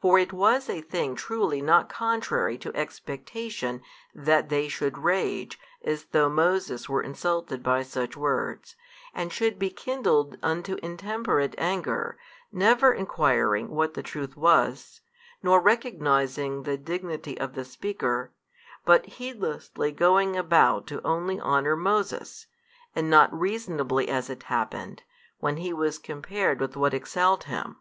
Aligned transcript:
For 0.00 0.18
it 0.18 0.32
was 0.32 0.70
a 0.70 0.80
thing 0.80 1.14
truly 1.14 1.60
not 1.60 1.90
contrary 1.90 2.56
to 2.56 2.74
expectation, 2.74 3.82
that 4.14 4.48
they 4.48 4.66
should 4.66 4.96
rage, 4.96 5.60
as 5.84 6.06
though 6.06 6.30
Moses 6.30 6.88
were 6.88 7.02
insulted 7.02 7.62
by 7.62 7.82
such 7.82 8.16
words, 8.16 8.76
and 9.12 9.30
should 9.30 9.58
be 9.58 9.68
kindled 9.68 10.38
unto 10.42 10.78
intemperate 10.82 11.54
anger, 11.58 12.16
never 12.50 12.94
enquiring 12.94 13.68
what 13.68 13.92
the 13.92 14.02
truth 14.02 14.38
was, 14.38 15.02
nor 15.42 15.60
recognizing 15.60 16.62
the 16.62 16.78
dignity 16.78 17.38
of 17.38 17.52
the 17.52 17.66
Speaker, 17.66 18.32
but 18.86 19.04
heedlessly 19.04 19.92
going 19.92 20.34
about 20.34 20.86
to 20.86 21.06
only 21.06 21.38
honour 21.38 21.76
Moses, 21.76 22.46
and 22.96 23.10
not 23.10 23.38
reasonably 23.38 24.08
as 24.08 24.30
it 24.30 24.44
happened, 24.44 25.02
when 25.40 25.58
he 25.58 25.74
was 25.74 25.98
compared 25.98 26.58
with 26.58 26.74
what 26.74 26.94
excelled 26.94 27.44
him. 27.44 27.76